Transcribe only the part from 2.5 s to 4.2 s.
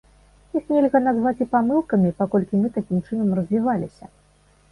мы такім чынам развіваліся.